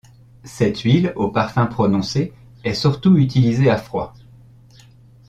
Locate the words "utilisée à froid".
3.17-4.15